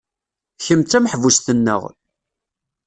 Kemm 0.65 0.81
d 0.83 0.87
tameḥbust-nneɣ. 0.87 1.81